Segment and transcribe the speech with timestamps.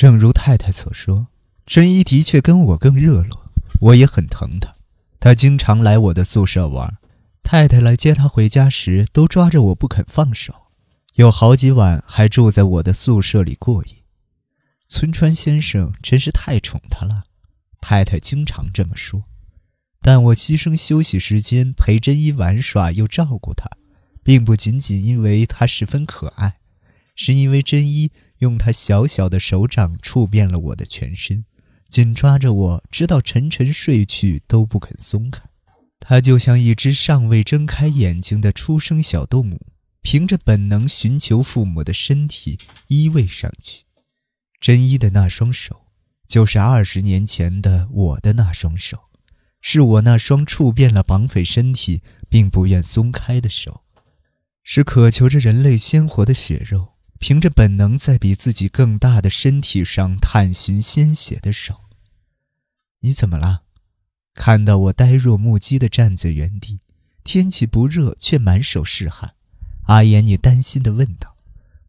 [0.00, 1.26] 正如太太所说，
[1.66, 3.50] 真一的确跟我更热络，
[3.80, 4.76] 我也很疼她。
[5.20, 6.96] 她经常来我的宿舍玩，
[7.42, 10.54] 太太来接她回家时都抓着我不肯放手，
[11.16, 14.06] 有好几晚还住在我的宿舍里过夜。
[14.88, 17.24] 村川先生真是太宠她了，
[17.82, 19.24] 太太经常这么说。
[20.00, 23.68] 但我牺牲休息时间陪真一玩耍又照顾她，
[24.22, 26.60] 并不仅仅因为她十分可爱，
[27.14, 28.10] 是因为真一
[28.40, 31.46] 用他小小的手掌触遍了我的全身，
[31.88, 35.42] 紧抓着我，直到沉沉睡去都不肯松开。
[35.98, 39.66] 他就像一只尚未睁开眼睛的出生小动物，
[40.02, 42.58] 凭着本能寻求父母的身体
[42.88, 43.84] 依偎上去。
[44.58, 45.86] 真一的那双手，
[46.26, 49.10] 就是二十年前的我的那双手，
[49.60, 53.82] 是我那双触遍了绑匪身体并不愿松开的手，
[54.62, 56.89] 是渴求着人类鲜活的血肉，
[57.20, 61.82] 凭着本能在比自己更大的身体上探寻鲜血的手。
[63.00, 63.62] 你怎么了？
[64.34, 66.80] 看到我呆若木鸡地站在原地，
[67.22, 69.34] 天气不热却满手是汗，
[69.82, 71.36] 阿言，你担心地问道。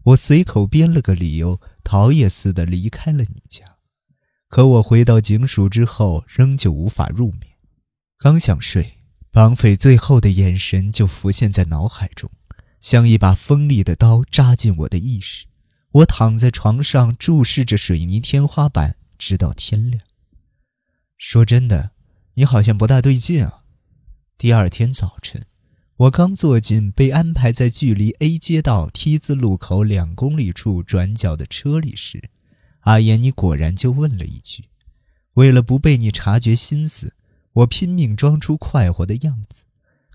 [0.04, 3.78] 我随口编了个理由，逃也似的离开了你家。
[4.50, 7.54] 可我回到警署之后，仍旧无法入眠。
[8.18, 8.98] 刚想睡，
[9.32, 12.30] 绑匪最后的眼神就浮现在脑海中，
[12.82, 15.46] 像一把锋利的刀扎进我的意识。
[15.92, 20.04] 我躺在床上，注视着水泥天花板，直到天亮。
[21.18, 21.92] 说真的，
[22.34, 23.64] 你好像不大对劲啊。
[24.38, 25.44] 第二天早晨。
[25.98, 32.32] 我刚坐进被安排在距离 A 街道 T 字路口两公里处转角的车里时，
[32.80, 34.66] 阿言，你果然就问了一句。
[35.34, 37.14] 为了不被你察觉心思，
[37.54, 39.66] 我拼命装出快活的样子，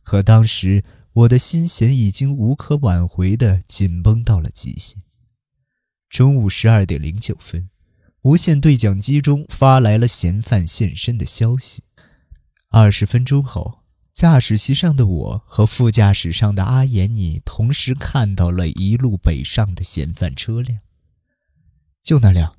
[0.02, 0.82] 可当时
[1.16, 5.02] 我的心弦已经无可挽回地紧绷到了极限。
[6.10, 7.70] 中午十二点零九分，
[8.22, 11.84] 无线对讲机中发来了嫌犯现身的消息。
[12.70, 13.82] 二十分钟后。
[14.12, 20.80] 驾驶席上的我和副驾驶上的阿言，你同时看到了一路北上的嫌犯车辆。
[22.02, 22.56] 就那辆，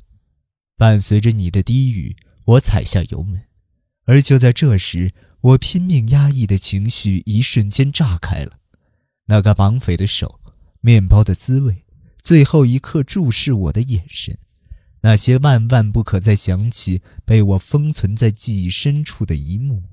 [0.78, 2.16] 伴随着你的低语，
[2.46, 3.46] 我踩下油门。
[4.06, 8.60] 而就在这时，我拼命压抑的情绪一瞬间炸开了。
[9.28, 10.40] 那个绑匪的手，
[10.82, 11.86] 面包的滋味，
[12.22, 14.38] 最后一刻注视我的眼神，
[15.02, 19.84] 那些万万不可再想起，被我封存在记忆深处的一幕。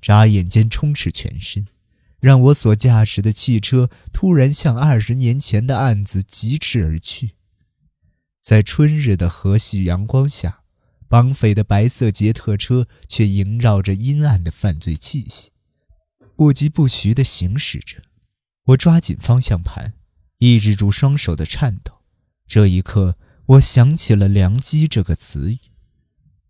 [0.00, 1.66] 眨眼间充斥全身，
[2.20, 7.32] 让我所驾驶的汽车突然向二十年前的案子疾驰而去。
[8.40, 10.60] 在春日的和煦阳光下，
[11.08, 15.50] 绑匪的白色捷特车却萦绕着阴暗的犯罪气息，
[16.36, 18.02] 不疾不徐地行驶着。
[18.66, 19.94] 我抓紧方向盘，
[20.38, 22.02] 抑制住双手的颤抖。
[22.46, 25.58] 这一刻，我想起了“良机”这个词语，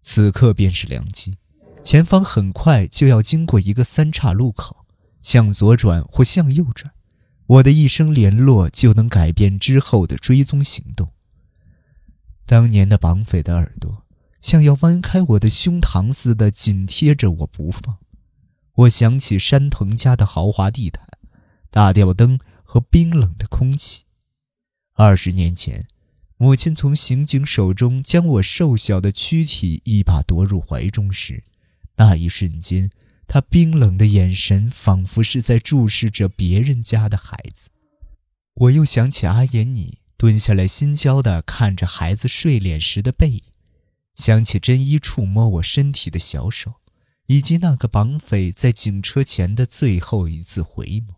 [0.03, 1.39] 此刻便是良机。
[1.85, 4.85] 前方很快就要经过一个三岔路口，
[5.23, 6.93] 向左转或向右转，
[7.47, 11.13] 我的一声联络就能改变之后的追踪行动。
[12.45, 14.05] 当年的绑匪的耳朵
[14.41, 17.99] 像要弯开我的胸膛似的紧贴着我不放。
[18.75, 21.07] 我想起山藤家的豪华地毯、
[21.71, 24.05] 大吊灯和冰冷的空气。
[24.95, 25.87] 二十年前，
[26.37, 31.43] 母亲从刑警手中将我瘦小的躯体一把夺入怀中时。
[31.97, 32.91] 那一瞬间，
[33.27, 37.71] 她冰冷的眼神仿佛是在注视着别人家的孩子。
[38.55, 43.43] 我又想起阿言，你蹲下来心焦地看着孩子睡脸时的背影，
[44.19, 46.75] 想起真一触摸我身体的小手，
[47.29, 51.15] 以及那个绑匪在警车前的最后一次回眸。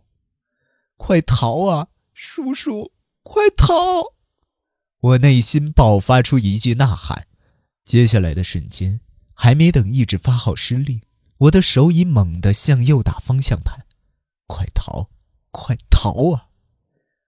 [0.96, 2.92] 快逃啊，叔叔！
[3.22, 4.14] 快逃！
[5.00, 7.26] 我内心爆发出一句呐喊。
[7.84, 9.00] 接下来的瞬间。
[9.42, 11.00] 还没等意志发号施令，
[11.38, 13.86] 我的手已猛地向右打方向盘，
[14.46, 15.08] 快逃，
[15.50, 16.49] 快逃啊！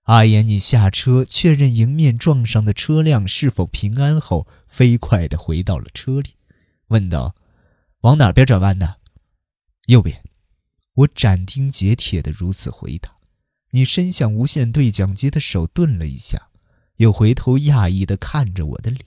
[0.02, 6.30] 阿言，你下车确认迎面撞上的车辆是否平安后，飞快地回到了车里，
[6.88, 7.36] 问道
[8.02, 8.96] ：“往哪边转弯呢
[9.86, 10.22] ？”“右边。”
[10.94, 13.16] 我斩钉截铁地如此回答。
[13.70, 16.48] 你伸向无线对讲机的手顿了一下，
[16.96, 19.06] 又回头讶异地看着我的脸。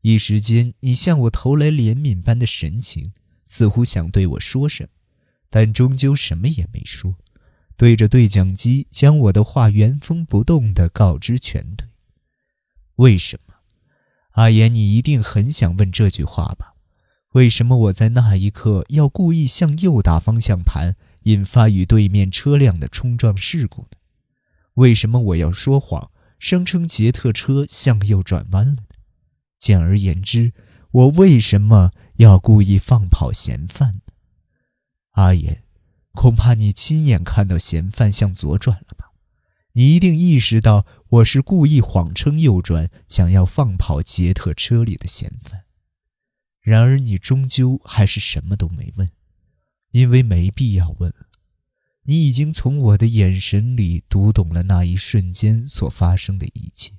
[0.00, 3.12] 一时间，你向我投来怜悯般的神情，
[3.46, 4.88] 似乎想对我说什么，
[5.50, 7.16] 但终究什么也没说，
[7.78, 11.86] 对着对讲机将我的话原封不动地告知全队。
[12.96, 13.54] 为什么？
[14.32, 16.74] 阿言，你一定很想问这句话吧？
[17.34, 23.90] 为什么我在那一刻要故意向右打方向盘，引发与对面车辆的冲撞事故呢？
[24.74, 26.10] 为什么我要说谎，
[26.40, 28.82] 声称捷特车向右转弯了呢？
[29.60, 30.52] 简而言之，
[30.90, 34.00] 我为什么要故意放跑嫌犯呢？
[35.12, 35.62] 阿言，
[36.18, 39.12] 恐怕你亲眼看到嫌犯向左转了吧？
[39.74, 45.66] 你一定意识到我是故意谎称右转，想要放跑杰特车里的嫌犯。
[46.60, 49.08] 然而你终究还是什么都没问，
[49.92, 51.28] 因为没必要问了。
[52.06, 56.94] 你已经从我的眼神里读懂了那一瞬间所发生的一切，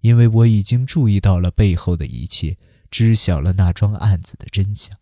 [0.00, 2.58] 因为我已经注意到了背后的一切，
[2.90, 4.98] 知晓了那桩案子的真相。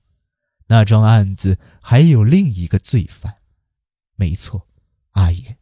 [0.69, 3.37] 那桩案子还有另一个罪犯，
[4.17, 4.67] 没错，
[5.13, 5.59] 阿言。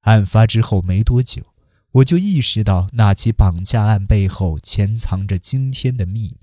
[0.00, 1.54] 案发之后没多久，
[1.92, 6.36] 我就意识到那起绑架案背后潜藏着惊天的秘密。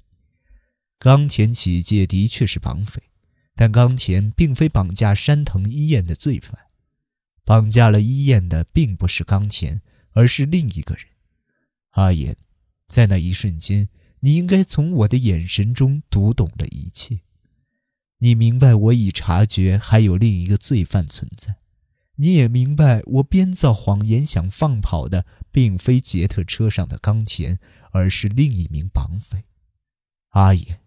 [0.97, 3.01] 冈田启介的确是绑匪，
[3.56, 6.68] 但冈田并非绑架山藤一彦的罪犯，
[7.44, 9.81] 绑架了一彦的并不是冈田，
[10.12, 11.06] 而是另一个人。
[11.92, 12.38] 阿言，
[12.88, 13.89] 在那一瞬间，
[14.19, 17.21] 你应该从我的眼神中读懂了一切。
[18.19, 21.56] 你明白我已察觉还有另一个罪犯存在，
[22.16, 27.60] 你也明白我编造谎言想放跑的并非杰特车上的冈田，
[27.92, 29.45] 而是另一名绑匪
[30.31, 30.81] 阿野，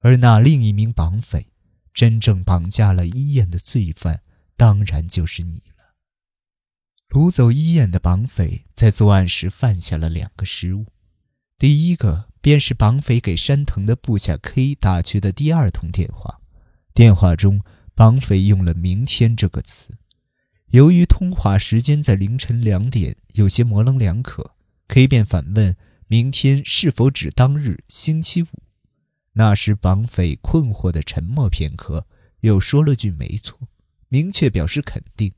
[0.00, 1.48] 而那另一名绑匪，
[1.92, 4.22] 真正绑架了伊彦的罪犯，
[4.56, 5.94] 当然就是你了。
[7.10, 10.86] 掳走伊彦的绑匪在作案时犯下了两个失误，
[11.58, 16.40] 第一个便是绑匪给山藤的部下 K 打去的第二通电话。
[16.94, 17.62] 电话中，
[17.94, 19.94] 绑匪用了“明天”这个词。
[20.68, 24.54] 由于通话时间在凌晨两点，有些模棱两可
[24.88, 25.74] ，K 便反问
[26.08, 28.46] ：“明天是否指当日星期五？”
[29.34, 32.06] 那时，绑匪困惑地沉默片刻，
[32.40, 33.58] 又说了句：“没错。”
[34.10, 35.32] 明确表示肯定。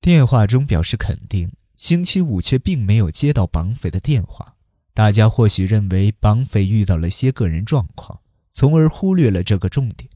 [0.00, 4.56] 电话中表示肯定，星期五却并没有接到绑匪的电话。
[4.92, 8.20] 大家或许认为绑匪遇到了些个人状况，
[8.50, 10.10] 从而忽略了这个重点。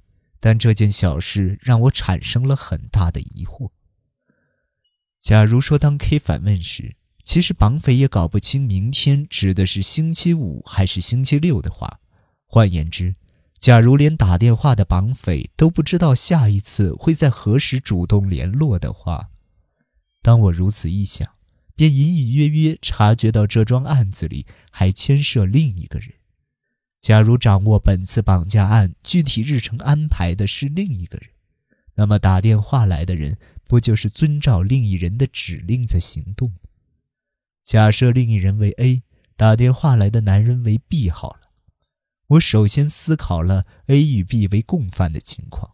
[0.44, 3.70] 但这件小事让我产生了很大的疑惑。
[5.18, 11.98] 假如说当 K 反问时，其实绑匪也搞不清明天指的是星期五还是星期六的话，
[12.44, 13.16] 换言之，
[13.58, 19.30] 假如连打电话的绑匪都不知道下一次会在何时主动联络的话，
[20.20, 21.26] 当我如此一想，
[21.74, 26.10] 便隐隐约约察觉到这桩案子里还牵涉另一个人。
[27.04, 31.28] 假如掌握本次绑架案具体日程安排的是另一个人，
[31.96, 33.36] 那么打电话来的人
[33.68, 36.56] 不就是遵照另一人的指令在行动吗？
[37.62, 39.02] 假设另一人为 A，
[39.36, 41.50] 打电话来的男人为 B 好了。
[42.28, 45.72] 我首先思考了 A 与 B 为共犯的情况。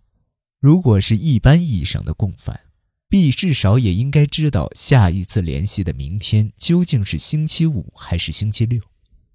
[0.59, 2.63] 如果是一般意义上的共犯
[3.09, 8.83] ，B 至少也应该知道下一次联系的明天究竟是星期五还是星期六。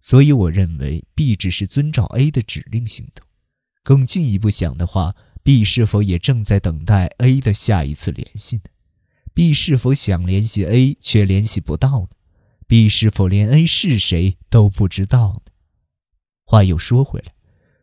[0.05, 3.25] 所以，我认为 B 只是遵照 A 的指令行动。
[3.81, 8.65] 更进一步想的话，B 是否也正在等待 A 的下一次联系呢
[9.33, 12.07] ？B 是否想联系 A 却联系不到呢
[12.67, 15.51] ？B 是否连 A 是谁都不知道呢？
[16.45, 17.33] 话又说回来，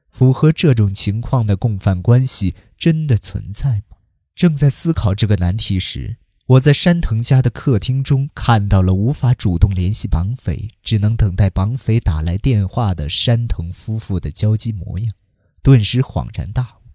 [0.09, 3.97] 符合这种情况的共犯关系真的存在吗？
[4.37, 6.19] 正在思考这个难题时。
[6.47, 15.15] 我在山藤家的客厅中看到了无法主动联系绑匪，只能等待绑匪打来电话的山藤夫妇的焦急模样，
[15.63, 16.91] 顿时恍然大悟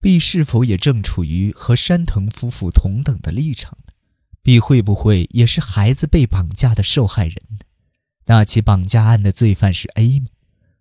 [0.00, 3.92] ：B 是否也正处于和山藤夫妇同等的立场呢
[4.42, 7.58] ？B 会不会也是孩子被绑架的受害人呢？
[8.24, 10.28] 那起绑架案的罪犯是 A 吗？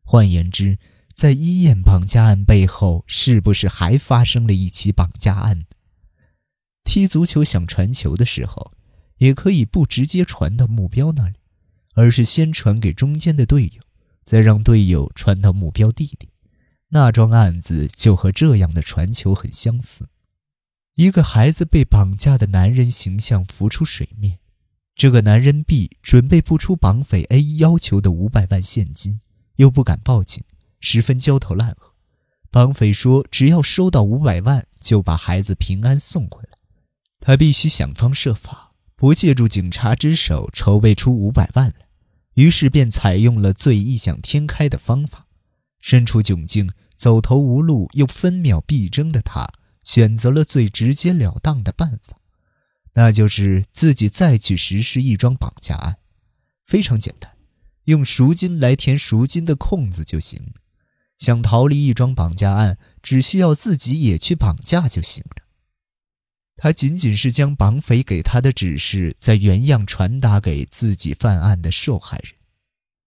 [0.04, 0.80] 换言之，
[1.14, 5.64] 在伊彦绑架案背后，是不是还发生了一起绑架案？
[6.88, 8.72] 踢足球想传球的时候，
[9.18, 11.36] 也可以不直接传到目标那里，
[11.96, 13.82] 而是先传给中间的队友，
[14.24, 16.32] 再让队友传到目标地点。
[16.92, 20.08] 那桩案子就和这样的传球很相似。
[20.96, 24.40] 一个孩子被绑架的男人形象浮出水面，
[24.96, 29.20] 这个男人 B 准备不出绑匪 A 要求的五百万现金，
[29.58, 30.42] 又不敢报警，
[30.80, 31.94] 十分焦头烂额。
[32.50, 36.47] 绑匪说，只要收到五百万，就把孩子平安送回来。
[37.20, 41.88] 他必须想方设法，不借助警察之手筹备出五百万来，
[42.36, 45.28] 于是便采用了最异想天开的方法。
[45.80, 49.48] 身处窘境、走投无路又分秒必争的他，
[49.84, 52.20] 选择了最直截了当的办法，
[52.94, 55.98] 那就是自己再去实施一桩绑架案。
[56.66, 57.38] 非常简单，
[57.86, 60.54] 用赎金来填赎金的空子就行。
[61.18, 65.47] 想逃离一桩绑架案，只需要自己也去绑架就行了。
[66.58, 72.34] 他仅仅是将绑匪给他的指示，在原样传达给自己犯案的受害人。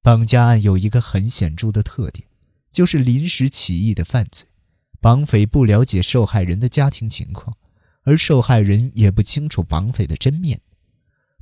[0.01, 2.27] 绑架案有一个很显著的特点，
[2.71, 4.47] 就是临时起意的犯罪。
[5.01, 7.57] 绑匪不了解受害人的家庭情况，
[8.05, 10.61] 而受害人也不清楚绑匪的真面。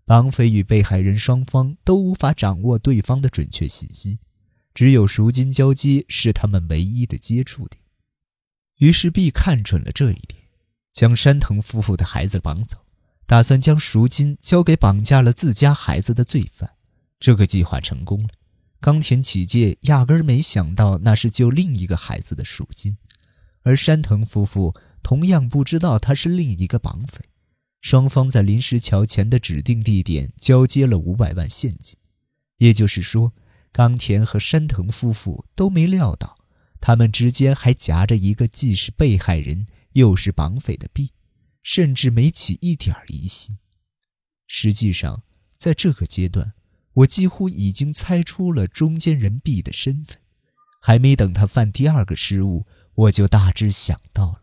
[0.06, 4.20] 绑匪与被害人双方都无法掌握对方的准确信息，
[4.72, 7.82] 只有赎金交接是他们唯一的接触点。
[8.78, 10.37] 于是 B 看准了这一点，
[10.98, 12.78] 将山藤夫妇的孩子绑走，
[13.24, 16.72] 打算将赎金交给绑架了自家孩子的罪犯。
[17.20, 18.30] 这个计划成功了。
[18.80, 22.98] 冈田启介压根儿没想到那是救另一个孩子的赎金。
[23.62, 27.26] 而山藤夫妇同样不知道他是另一个绑匪，
[27.80, 31.96] 双方在临时桥前的指定地点交接了五百万现金，
[32.56, 33.32] 也就是说，
[33.70, 36.38] 冈田和山藤夫妇都没料到，
[36.80, 41.12] 他们之间还夹着一个既是被害人又是绑匪的 B，
[41.62, 43.58] 甚至没起一点疑心。
[44.46, 45.22] 实际上，
[45.56, 46.54] 在这个阶段，
[46.94, 50.18] 我几乎已经猜出了中间人 B 的身份，
[50.80, 52.66] 还没等他犯第二个失误。
[52.94, 54.42] 我就大致想到了。